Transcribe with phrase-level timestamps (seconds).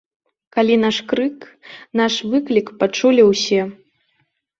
[0.55, 1.43] Калі наш крык,
[2.01, 3.61] наш выклік пачулі ўсе.